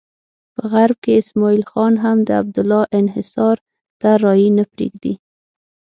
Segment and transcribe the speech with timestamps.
[0.55, 3.55] په غرب کې اسماعیل خان هم د عبدالله انحصار
[4.01, 5.13] ته رایې نه پرېږدي.